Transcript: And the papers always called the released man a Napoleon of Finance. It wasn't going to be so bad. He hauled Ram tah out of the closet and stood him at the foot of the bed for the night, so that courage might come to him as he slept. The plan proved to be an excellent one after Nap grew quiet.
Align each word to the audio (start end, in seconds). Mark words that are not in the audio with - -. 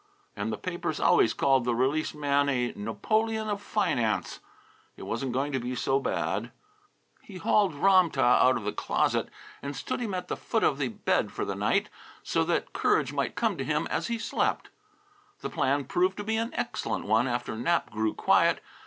And 0.35 0.51
the 0.51 0.57
papers 0.57 0.99
always 0.99 1.31
called 1.31 1.63
the 1.63 1.75
released 1.75 2.15
man 2.15 2.49
a 2.49 2.71
Napoleon 2.75 3.47
of 3.47 3.61
Finance. 3.61 4.39
It 4.97 5.03
wasn't 5.03 5.31
going 5.31 5.51
to 5.51 5.59
be 5.59 5.75
so 5.75 5.99
bad. 5.99 6.49
He 7.21 7.37
hauled 7.37 7.75
Ram 7.75 8.09
tah 8.09 8.39
out 8.43 8.57
of 8.57 8.63
the 8.63 8.71
closet 8.73 9.29
and 9.61 9.75
stood 9.75 9.99
him 9.99 10.15
at 10.15 10.27
the 10.27 10.35
foot 10.35 10.63
of 10.63 10.79
the 10.79 10.87
bed 10.87 11.31
for 11.31 11.45
the 11.45 11.53
night, 11.53 11.87
so 12.23 12.43
that 12.45 12.73
courage 12.73 13.13
might 13.13 13.35
come 13.35 13.59
to 13.59 13.63
him 13.63 13.85
as 13.91 14.07
he 14.07 14.17
slept. 14.17 14.69
The 15.41 15.51
plan 15.51 15.85
proved 15.85 16.17
to 16.17 16.23
be 16.23 16.35
an 16.37 16.49
excellent 16.55 17.05
one 17.05 17.27
after 17.27 17.55
Nap 17.55 17.91
grew 17.91 18.15
quiet. 18.15 18.59